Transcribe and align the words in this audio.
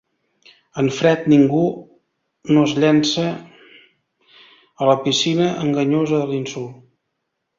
En 0.83 0.87
fred, 0.99 1.27
ningú 1.33 1.65
no 2.55 2.63
es 2.69 2.73
llança 2.83 3.27
a 4.85 4.89
la 4.91 4.97
piscina 5.05 5.53
enganyosa 5.67 6.23
de 6.25 6.33
l'insult. 6.33 6.83